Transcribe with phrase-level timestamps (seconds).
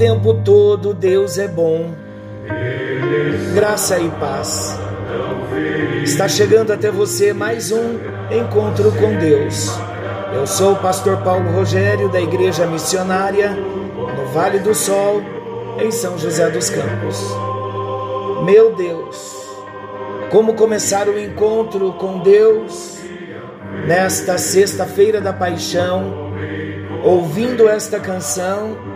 [0.00, 1.90] tempo todo Deus é bom.
[3.54, 4.80] Graça e paz.
[6.02, 7.98] Está chegando até você mais um
[8.30, 9.68] encontro com Deus.
[10.34, 15.20] Eu sou o pastor Paulo Rogério da Igreja Missionária no Vale do Sol,
[15.78, 17.22] em São José dos Campos.
[18.46, 19.36] Meu Deus,
[20.30, 22.96] como começar o encontro com Deus
[23.86, 26.32] nesta sexta-feira da paixão,
[27.04, 28.89] ouvindo esta canção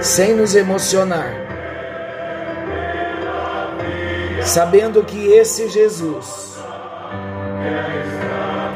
[0.00, 1.48] sem nos emocionar
[4.48, 6.58] sabendo que esse Jesus,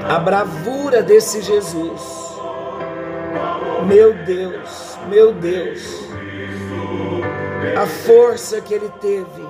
[0.06, 2.02] a bravura desse Jesus,
[3.86, 5.80] meu Deus, meu Deus,
[7.74, 9.42] a força que ele teve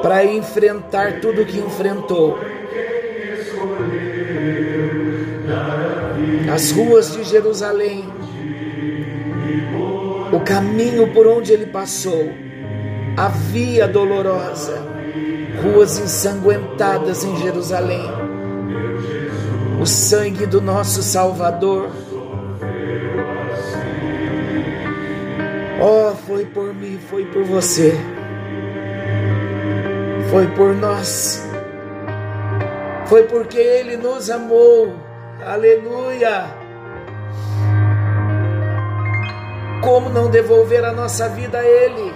[0.00, 2.38] para enfrentar tudo que enfrentou.
[6.54, 8.08] As ruas de Jerusalém,
[10.32, 12.30] o caminho por onde ele passou,
[13.16, 14.82] a via dolorosa,
[15.62, 18.10] ruas ensanguentadas em Jerusalém,
[19.80, 21.90] o sangue do nosso Salvador.
[25.80, 27.94] Oh, foi por mim, foi por você,
[30.30, 31.46] foi por nós,
[33.06, 34.94] foi porque Ele nos amou,
[35.44, 36.65] aleluia.
[39.86, 42.12] Como não devolver a nossa vida a Ele?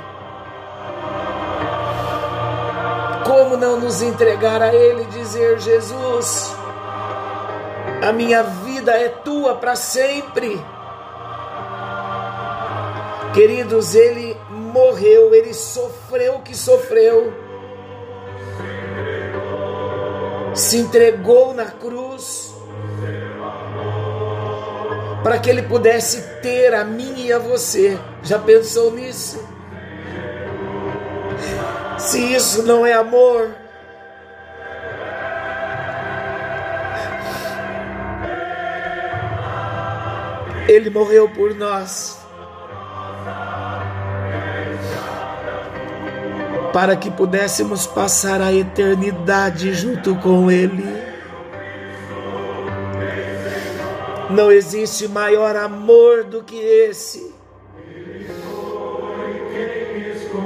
[3.25, 6.53] Como não nos entregar a Ele e dizer: Jesus,
[8.03, 10.61] a minha vida é tua para sempre.
[13.33, 17.33] Queridos, Ele morreu, Ele sofreu o que sofreu,
[20.57, 22.53] se entregou na cruz
[25.23, 27.99] para que Ele pudesse ter a mim e a você.
[28.23, 29.43] Já pensou nisso?
[31.99, 33.51] Se isso não é amor,
[40.71, 42.19] Ele morreu por nós.
[46.73, 51.10] Para que pudéssemos passar a eternidade junto com Ele.
[54.35, 57.41] Não existe maior amor do que esse.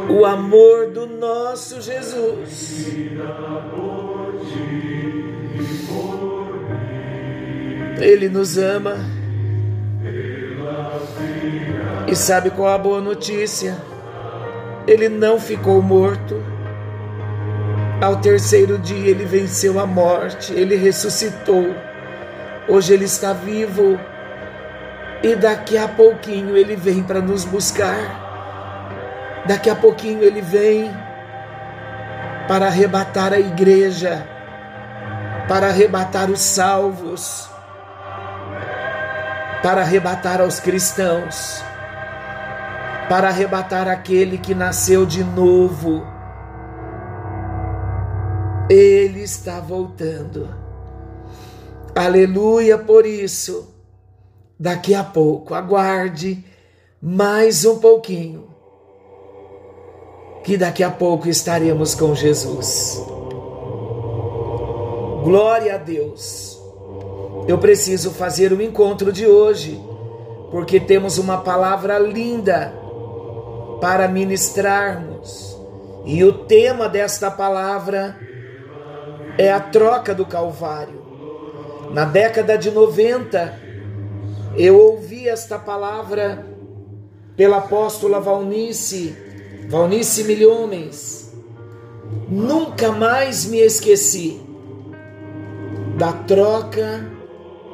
[0.09, 2.87] o amor do nosso Jesus.
[8.00, 8.97] Ele nos ama.
[12.06, 13.77] E sabe qual a boa notícia?
[14.87, 16.43] Ele não ficou morto.
[18.01, 21.75] Ao terceiro dia ele venceu a morte, ele ressuscitou.
[22.69, 23.99] Hoje ele está vivo.
[25.23, 28.23] E daqui a pouquinho ele vem para nos buscar.
[29.47, 30.91] Daqui a pouquinho ele vem
[32.49, 34.27] para arrebatar a igreja,
[35.49, 37.49] para arrebatar os salvos,
[39.63, 41.63] para arrebatar aos cristãos,
[43.09, 46.07] para arrebatar aquele que nasceu de novo.
[48.69, 50.64] Ele está voltando.
[51.95, 53.73] Aleluia por isso.
[54.59, 56.45] Daqui a pouco, aguarde
[57.01, 58.55] mais um pouquinho
[60.43, 63.03] que daqui a pouco estaremos com Jesus.
[65.23, 66.61] Glória a Deus.
[67.49, 69.83] Eu preciso fazer o encontro de hoje,
[70.51, 72.75] porque temos uma palavra linda
[73.81, 75.59] para ministrarmos.
[76.05, 78.19] E o tema desta palavra
[79.39, 81.03] é a troca do Calvário.
[81.95, 83.57] Na década de 90,
[84.57, 86.45] eu ouvi esta palavra
[87.37, 89.17] pela apóstola Valnice
[89.69, 91.33] Valnice Milhomens,
[92.29, 94.41] nunca mais me esqueci
[95.97, 97.09] da troca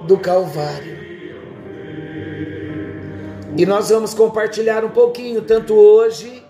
[0.06, 0.98] do Calvário.
[3.56, 6.44] E nós vamos compartilhar um pouquinho, tanto hoje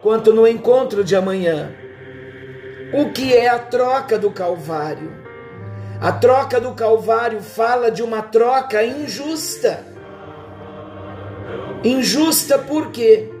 [0.00, 1.74] quanto no encontro de amanhã.
[2.94, 5.21] O que é a troca do Calvário?
[6.02, 9.86] A troca do Calvário fala de uma troca injusta.
[11.84, 13.32] Injusta por quê?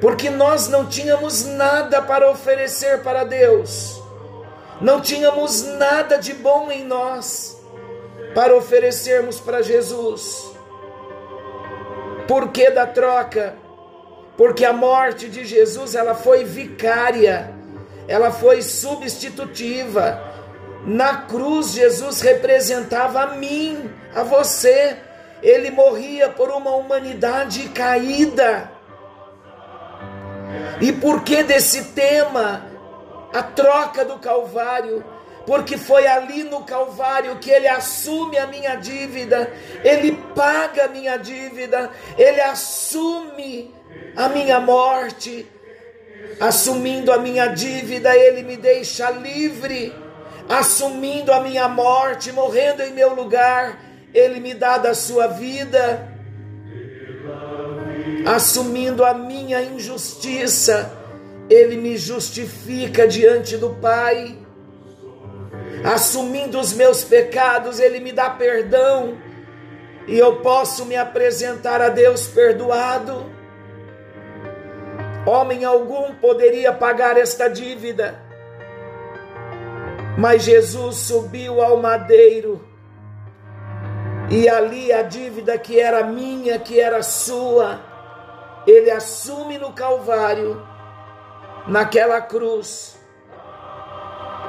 [0.00, 4.02] porque nós não tínhamos nada para oferecer para Deus.
[4.80, 7.60] Não tínhamos nada de bom em nós
[8.34, 10.50] para oferecermos para Jesus.
[12.26, 13.54] Por que da troca?
[14.38, 17.52] Porque a morte de Jesus ela foi vicária,
[18.08, 20.18] ela foi substitutiva.
[20.84, 24.96] Na cruz Jesus representava a mim, a você.
[25.42, 28.70] Ele morria por uma humanidade caída.
[30.80, 32.66] E por que desse tema?
[33.32, 35.04] A troca do Calvário
[35.46, 39.52] porque foi ali no Calvário que Ele assume a minha dívida,
[39.82, 43.74] Ele paga a minha dívida, Ele assume
[44.16, 45.46] a minha morte,
[46.38, 49.92] assumindo a minha dívida, Ele me deixa livre,
[50.50, 53.78] assumindo a minha morte, morrendo em meu lugar,
[54.12, 56.08] Ele me dá da sua vida,
[58.26, 60.90] assumindo a minha injustiça,
[61.48, 64.36] Ele me justifica diante do Pai.
[65.84, 69.16] Assumindo os meus pecados, Ele me dá perdão.
[70.08, 73.24] E eu posso me apresentar a Deus perdoado.
[75.24, 78.29] Homem algum poderia pagar esta dívida,
[80.18, 82.60] mas Jesus subiu ao madeiro
[84.30, 87.80] e ali a dívida que era minha, que era sua,
[88.64, 90.62] ele assume no Calvário,
[91.66, 92.96] naquela cruz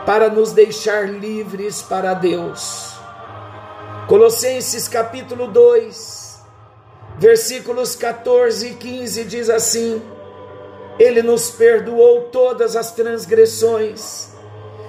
[0.06, 2.94] para nos deixar livres para Deus.
[4.08, 6.44] Colossenses capítulo 2,
[7.18, 10.02] versículos 14 e 15 diz assim:
[11.00, 14.31] Ele nos perdoou todas as transgressões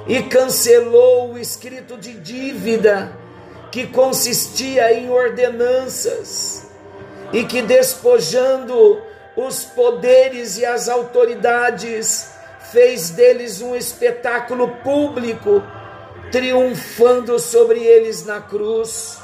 [0.06, 3.16] e cancelou o escrito de dívida
[3.70, 6.66] que consistia em ordenanças
[7.32, 9.00] e que despojando
[9.36, 12.30] os poderes e as autoridades
[12.70, 15.62] fez deles um espetáculo público,
[16.30, 19.18] triunfando sobre eles na cruz.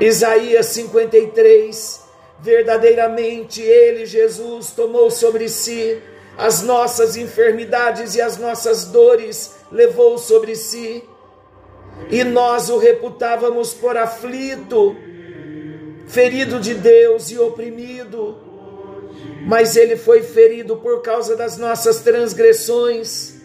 [0.00, 2.00] Isaías 53,
[2.40, 6.02] verdadeiramente ele, Jesus, tomou sobre si
[6.36, 11.02] as nossas enfermidades e as nossas dores, levou sobre si,
[12.10, 14.94] e nós o reputávamos por aflito,
[16.06, 18.38] ferido de Deus e oprimido.
[19.46, 23.36] Mas ele foi ferido por causa das nossas transgressões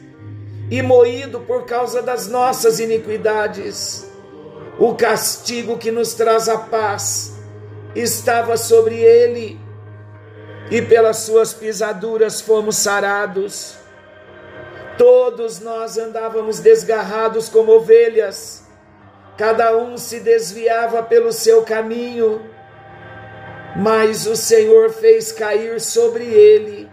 [0.70, 4.10] e moído por causa das nossas iniquidades.
[4.80, 7.34] O castigo que nos traz a paz
[7.96, 9.60] estava sobre ele,
[10.72, 13.76] e pelas suas pisaduras fomos sarados.
[14.98, 18.64] Todos nós andávamos desgarrados como ovelhas,
[19.38, 22.50] cada um se desviava pelo seu caminho
[23.76, 26.90] mas o Senhor fez cair sobre ele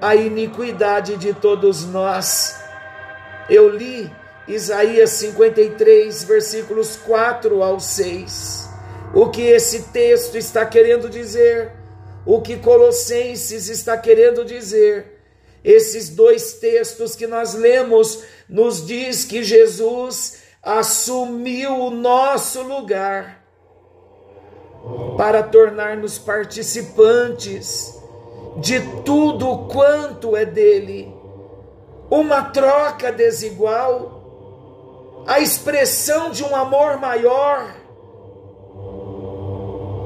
[0.00, 2.60] a iniquidade de todos nós.
[3.48, 4.10] Eu li
[4.48, 8.70] Isaías 53, versículos 4 ao 6.
[9.14, 11.72] O que esse texto está querendo dizer?
[12.24, 15.20] O que Colossenses está querendo dizer?
[15.64, 23.44] Esses dois textos que nós lemos nos diz que Jesus assumiu o nosso lugar
[25.16, 28.00] para tornar-nos participantes
[28.58, 31.12] de tudo quanto é dele.
[32.10, 37.81] Uma troca desigual, a expressão de um amor maior,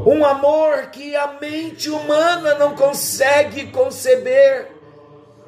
[0.06, 4.68] um amor que a mente humana não consegue conceber,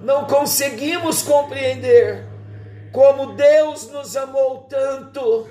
[0.00, 2.27] não conseguimos compreender,
[2.93, 5.47] como Deus nos amou tanto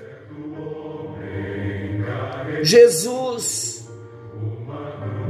[2.62, 3.88] Jesus,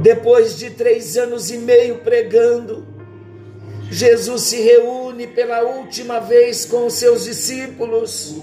[0.01, 2.87] depois de três anos e meio pregando,
[3.91, 8.35] Jesus se reúne pela última vez com os seus discípulos,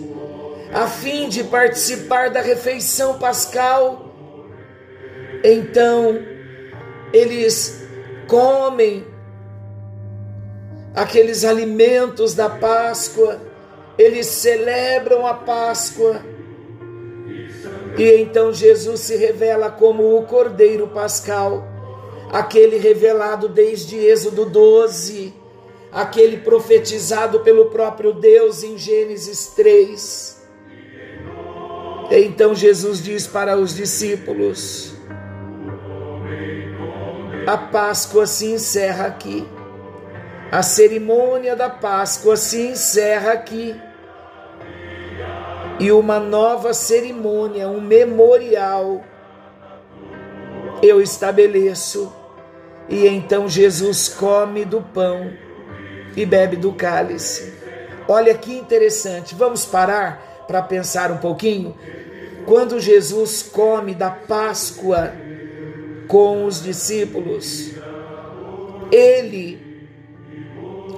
[0.73, 4.06] a fim de participar da refeição pascal.
[5.49, 6.19] Então,
[7.13, 7.87] eles
[8.27, 9.07] comem
[10.93, 13.41] aqueles alimentos da Páscoa,
[13.97, 16.21] eles celebram a Páscoa
[17.97, 21.65] e então Jesus se revela como o Cordeiro Pascal,
[22.33, 25.33] aquele revelado desde Êxodo 12,
[25.93, 30.43] aquele profetizado pelo próprio Deus em Gênesis 3.
[32.11, 34.96] Então Jesus diz para os discípulos:
[37.47, 39.47] A Páscoa se encerra aqui.
[40.51, 43.75] A cerimônia da Páscoa se encerra aqui
[45.79, 49.05] e uma nova cerimônia, um memorial
[50.83, 52.13] eu estabeleço.
[52.89, 55.33] E então Jesus come do pão
[56.17, 57.53] e bebe do cálice.
[58.09, 61.77] Olha que interessante, vamos parar para pensar um pouquinho?
[62.47, 65.13] Quando Jesus come da Páscoa
[66.07, 67.73] com os discípulos,
[68.91, 69.67] ele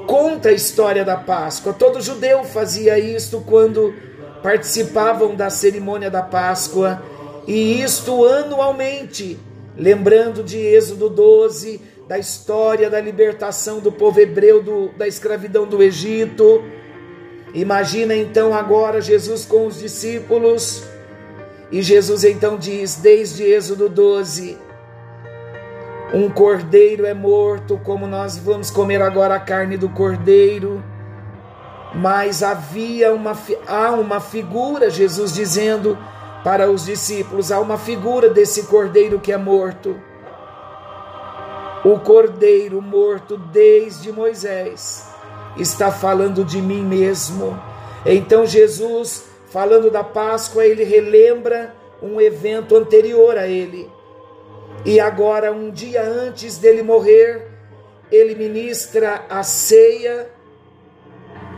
[0.07, 1.73] conta a história da Páscoa.
[1.73, 3.95] Todo judeu fazia isto quando
[4.43, 7.03] participavam da cerimônia da Páscoa,
[7.47, 9.39] e isto anualmente,
[9.77, 15.83] lembrando de Êxodo 12, da história da libertação do povo hebreu do, da escravidão do
[15.83, 16.63] Egito.
[17.53, 20.85] Imagina então agora Jesus com os discípulos,
[21.71, 24.68] e Jesus então diz, desde Êxodo 12:
[26.13, 30.83] Um cordeiro é morto, como nós vamos comer agora a carne do cordeiro.
[31.95, 33.37] Mas havia uma,
[33.67, 35.99] há uma figura, Jesus dizendo
[36.43, 39.97] para os discípulos: há uma figura desse cordeiro que é morto
[41.85, 45.07] o cordeiro morto desde Moisés
[45.57, 47.59] está falando de mim mesmo.
[48.05, 53.91] Então Jesus, falando da Páscoa, ele relembra um evento anterior a ele.
[54.85, 57.47] E agora, um dia antes dele morrer,
[58.11, 60.29] ele ministra a ceia,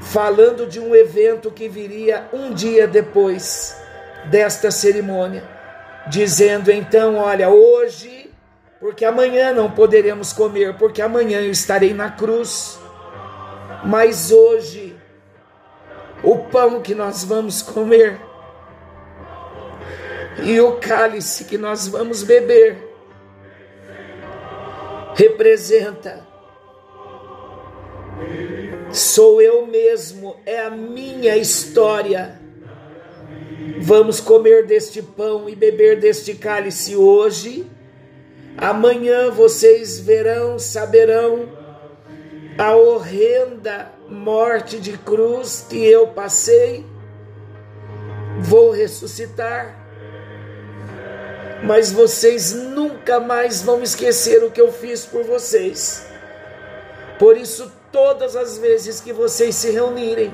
[0.00, 3.76] falando de um evento que viria um dia depois
[4.26, 5.44] desta cerimônia,
[6.08, 8.20] dizendo então: Olha, hoje
[8.80, 12.80] porque amanhã não poderemos comer, porque amanhã eu estarei na cruz.
[13.84, 14.96] Mas hoje,
[16.22, 18.18] o pão que nós vamos comer
[20.42, 22.89] e o cálice que nós vamos beber
[25.14, 26.28] representa
[28.92, 32.40] sou eu mesmo, é a minha história.
[33.80, 37.70] Vamos comer deste pão e beber deste cálice hoje
[38.56, 41.48] Amanhã vocês verão, saberão
[42.58, 46.84] a horrenda morte de cruz que eu passei.
[48.38, 49.79] Vou ressuscitar,
[51.62, 56.06] mas vocês nunca mais vão esquecer o que eu fiz por vocês.
[57.18, 60.32] Por isso, todas as vezes que vocês se reunirem,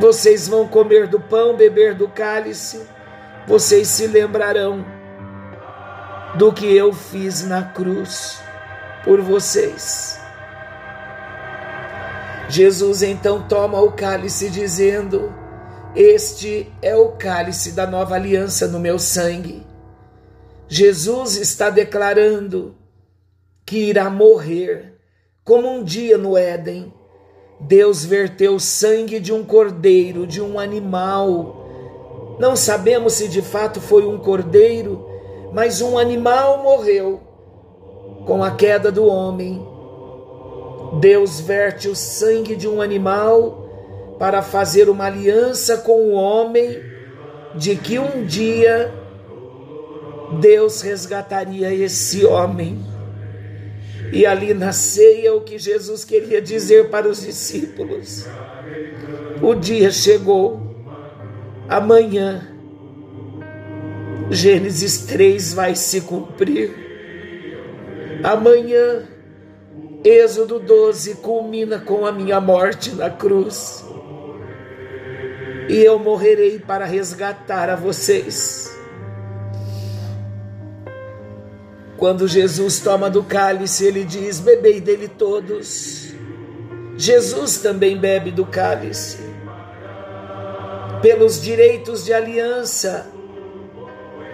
[0.00, 2.80] vocês vão comer do pão, beber do cálice,
[3.46, 4.84] vocês se lembrarão
[6.34, 8.40] do que eu fiz na cruz
[9.04, 10.18] por vocês.
[12.48, 15.32] Jesus então toma o cálice, dizendo:
[15.94, 19.66] Este é o cálice da nova aliança no meu sangue.
[20.68, 22.76] Jesus está declarando
[23.66, 24.94] que irá morrer,
[25.44, 26.92] como um dia no Éden.
[27.60, 32.36] Deus verteu o sangue de um cordeiro, de um animal.
[32.38, 35.10] Não sabemos se de fato foi um cordeiro
[35.52, 37.20] mas um animal morreu
[38.26, 39.66] com a queda do homem.
[41.00, 43.59] Deus verte o sangue de um animal
[44.20, 46.78] para fazer uma aliança com o homem,
[47.54, 48.92] de que um dia
[50.38, 52.84] Deus resgataria esse homem.
[54.12, 58.26] E ali na ceia o que Jesus queria dizer para os discípulos.
[59.40, 60.60] O dia chegou,
[61.66, 62.46] amanhã
[64.30, 66.72] Gênesis 3 vai se cumprir.
[68.22, 69.08] Amanhã,
[70.04, 73.82] Êxodo 12 culmina com a minha morte na cruz.
[75.70, 78.76] E eu morrerei para resgatar a vocês.
[81.96, 86.12] Quando Jesus toma do cálice, ele diz: Bebei dele todos.
[86.96, 89.18] Jesus também bebe do cálice.
[91.00, 93.06] Pelos direitos de aliança,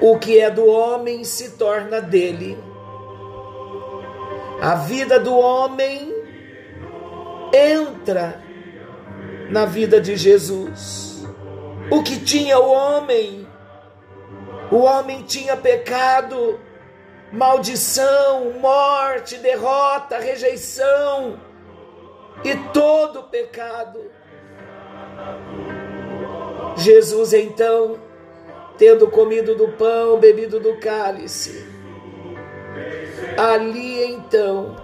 [0.01, 2.57] o que é do homem se torna dele.
[4.63, 6.15] A vida do homem
[7.53, 8.41] entra
[9.51, 11.16] na vida de Jesus.
[11.91, 13.47] O que tinha o homem?
[14.71, 16.59] O homem tinha pecado,
[17.33, 21.39] maldição, morte, derrota, rejeição
[22.45, 24.01] e todo pecado.
[26.77, 27.99] Jesus então
[28.77, 31.67] tendo comido do pão, bebido do cálice.
[33.37, 34.77] Ali então,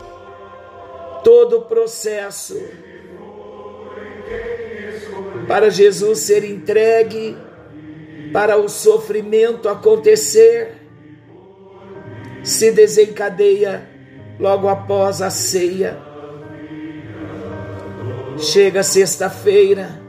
[1.23, 2.57] todo o processo
[5.53, 7.37] para Jesus ser entregue,
[8.33, 10.77] para o sofrimento acontecer,
[12.43, 13.87] se desencadeia
[14.41, 15.99] logo após a ceia.
[18.39, 20.01] Chega sexta-feira,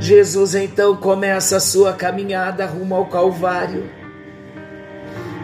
[0.00, 3.88] Jesus então começa a sua caminhada rumo ao Calvário.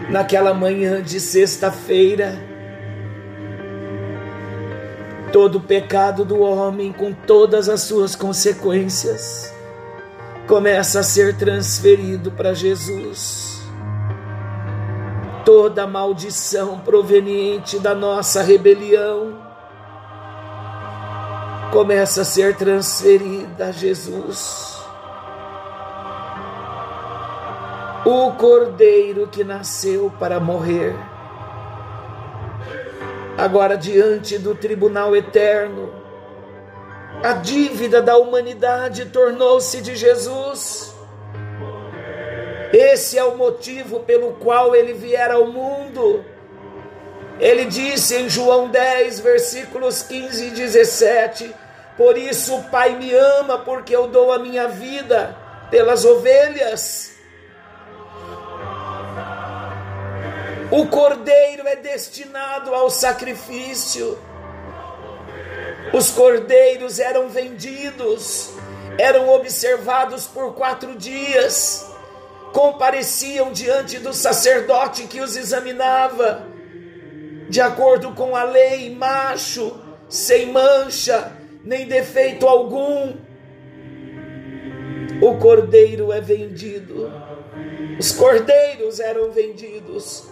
[0.09, 2.50] Naquela manhã de sexta-feira,
[5.31, 9.53] todo o pecado do homem, com todas as suas consequências,
[10.47, 13.61] começa a ser transferido para Jesus.
[15.45, 19.39] Toda maldição proveniente da nossa rebelião
[21.71, 24.77] começa a ser transferida a Jesus.
[28.05, 31.10] O cordeiro que nasceu para morrer
[33.41, 35.91] agora diante do tribunal eterno.
[37.23, 40.93] A dívida da humanidade tornou-se de Jesus.
[42.71, 46.23] Esse é o motivo pelo qual ele viera ao mundo.
[47.39, 51.55] Ele disse em João 10, versículos 15 e 17:
[51.97, 55.35] Por isso o Pai me ama, porque eu dou a minha vida
[55.71, 57.10] pelas ovelhas.
[60.71, 64.17] O cordeiro é destinado ao sacrifício.
[65.93, 68.53] Os cordeiros eram vendidos,
[68.97, 71.91] eram observados por quatro dias,
[72.53, 76.47] compareciam diante do sacerdote que os examinava,
[77.49, 81.33] de acordo com a lei, macho, sem mancha,
[81.65, 83.17] nem defeito algum.
[85.21, 87.11] O cordeiro é vendido,
[87.99, 90.30] os cordeiros eram vendidos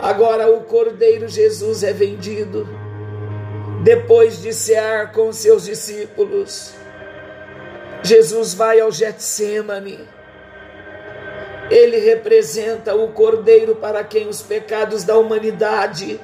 [0.00, 2.68] Agora o Cordeiro Jesus é vendido.
[3.82, 6.72] Depois de cear com seus discípulos,
[8.02, 9.98] Jesus vai ao Getsemane.
[11.68, 16.20] Ele representa o Cordeiro para quem os pecados da humanidade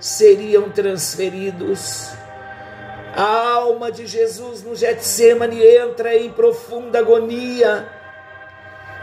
[0.00, 2.10] seriam transferidos.
[3.14, 7.86] A alma de Jesus no Getsemane entra em profunda agonia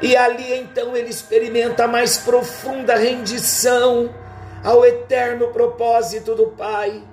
[0.02, 4.14] e ali então ele experimenta a mais profunda rendição
[4.64, 7.04] ao eterno propósito do Pai.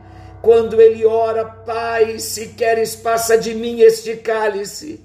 [0.40, 5.05] Quando ele ora, Pai, se queres, passa de mim este cálice.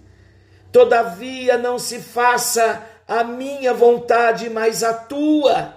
[0.72, 5.76] Todavia não se faça a minha vontade, mas a tua.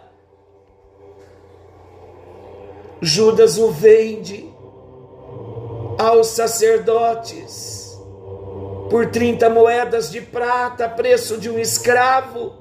[3.00, 4.52] Judas o vende
[5.98, 7.83] aos sacerdotes
[8.94, 12.52] por 30 moedas de prata, preço de um escravo.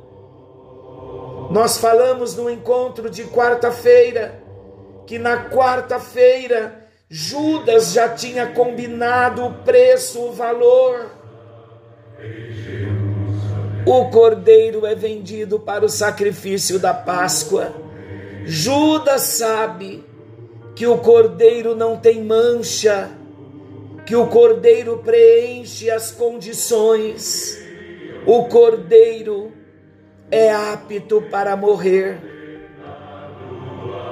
[1.52, 4.42] Nós falamos no encontro de quarta-feira
[5.06, 11.12] que na quarta-feira Judas já tinha combinado o preço, o valor.
[13.86, 17.72] O cordeiro é vendido para o sacrifício da Páscoa.
[18.44, 20.04] Judas sabe
[20.76, 23.22] que o cordeiro não tem mancha
[24.06, 27.58] que o cordeiro preenche as condições,
[28.26, 29.52] o cordeiro
[30.30, 32.20] é apto para morrer.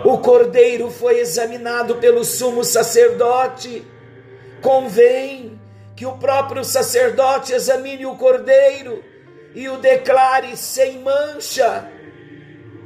[0.03, 3.85] O cordeiro foi examinado pelo sumo sacerdote.
[4.61, 5.59] Convém
[5.95, 9.03] que o próprio sacerdote examine o cordeiro
[9.53, 11.87] e o declare sem mancha.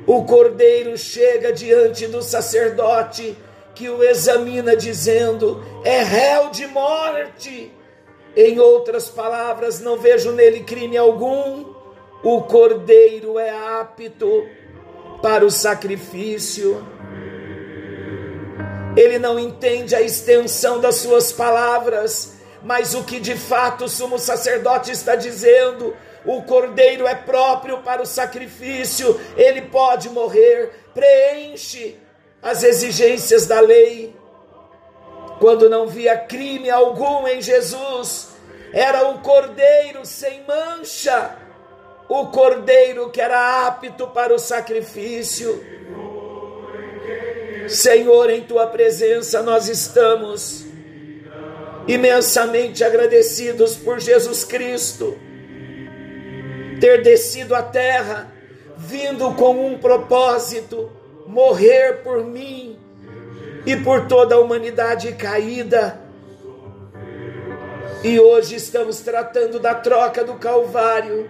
[0.06, 3.38] O cordeiro chega diante do sacerdote
[3.76, 7.72] que o examina dizendo: é réu de morte.
[8.36, 11.74] Em outras palavras, não vejo nele crime algum.
[12.24, 14.48] O cordeiro é apto
[15.22, 16.86] para o sacrifício.
[18.98, 24.18] Ele não entende a extensão das suas palavras, mas o que de fato o sumo
[24.18, 32.00] sacerdote está dizendo, o cordeiro é próprio para o sacrifício, ele pode morrer, preenche
[32.46, 34.16] as exigências da lei.
[35.40, 38.30] Quando não via crime algum em Jesus,
[38.72, 41.36] era o cordeiro sem mancha,
[42.08, 45.66] o cordeiro que era apto para o sacrifício.
[47.68, 50.64] Senhor, em tua presença nós estamos
[51.88, 55.18] imensamente agradecidos por Jesus Cristo
[56.80, 58.32] ter descido à terra,
[58.78, 60.92] vindo com um propósito
[61.28, 62.78] morrer por mim
[63.66, 66.00] e por toda a humanidade caída.
[68.04, 71.30] E hoje estamos tratando da troca do Calvário.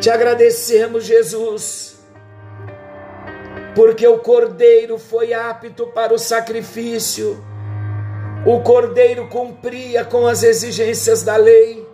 [0.00, 1.98] Te agradecemos, Jesus,
[3.74, 7.42] porque o Cordeiro foi apto para o sacrifício.
[8.46, 11.86] O Cordeiro cumpria com as exigências da lei.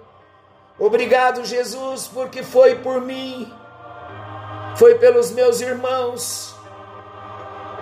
[0.79, 3.53] Obrigado, Jesus, porque foi por mim
[4.77, 6.55] foi pelos meus irmãos,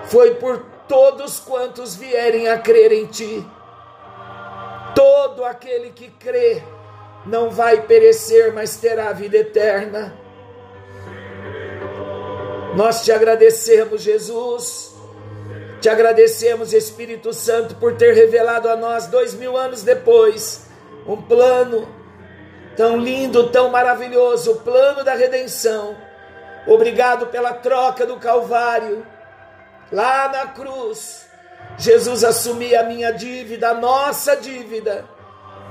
[0.06, 3.44] foi por todos quantos vierem a crer em Ti.
[4.94, 6.62] Todo aquele que crê
[7.26, 10.16] não vai perecer, mas terá vida eterna.
[12.76, 14.94] Nós te agradecemos, Jesus,
[15.80, 20.66] Te agradecemos, Espírito Santo, por ter revelado a nós, dois mil anos depois,
[21.06, 21.86] um plano
[22.74, 25.94] tão lindo, tão maravilhoso, o plano da redenção.
[26.66, 29.06] Obrigado pela troca do Calvário,
[29.92, 31.26] lá na cruz.
[31.76, 35.04] Jesus assumia a minha dívida, a nossa dívida,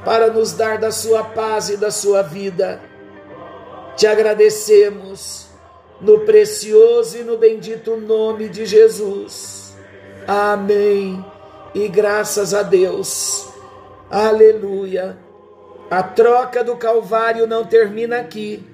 [0.05, 2.81] para nos dar da sua paz e da sua vida.
[3.95, 5.47] Te agradecemos
[6.01, 9.75] no precioso e no bendito nome de Jesus.
[10.27, 11.23] Amém.
[11.73, 13.47] E graças a Deus.
[14.11, 15.17] Aleluia.
[15.89, 18.72] A troca do Calvário não termina aqui.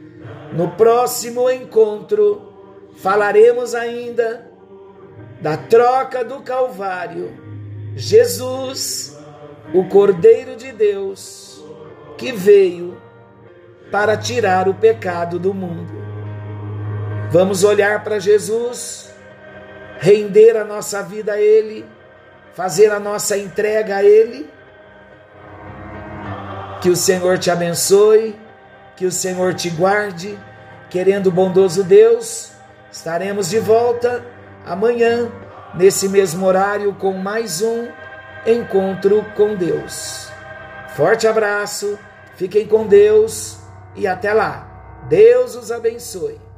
[0.51, 2.51] No próximo encontro,
[2.97, 4.49] falaremos ainda
[5.41, 7.31] da troca do Calvário.
[7.95, 9.17] Jesus,
[9.73, 11.63] o Cordeiro de Deus,
[12.17, 12.97] que veio
[13.91, 15.91] para tirar o pecado do mundo.
[17.31, 19.13] Vamos olhar para Jesus,
[19.99, 21.85] render a nossa vida a Ele,
[22.53, 24.49] fazer a nossa entrega a Ele.
[26.81, 28.35] Que o Senhor te abençoe,
[28.99, 30.37] que o Senhor te guarde.
[30.89, 32.51] Querendo o bondoso Deus,
[32.91, 34.25] estaremos de volta
[34.65, 35.31] amanhã,
[35.73, 37.87] nesse mesmo horário, com mais um
[38.45, 40.29] encontro com Deus.
[40.97, 41.97] Forte abraço,
[42.35, 43.59] fiquem com Deus
[43.95, 44.67] e até lá.
[45.07, 46.48] Deus os abençoe.